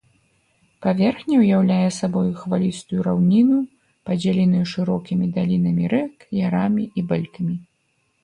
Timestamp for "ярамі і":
6.47-7.05